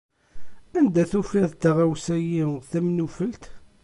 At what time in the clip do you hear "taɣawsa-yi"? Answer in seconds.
1.61-2.43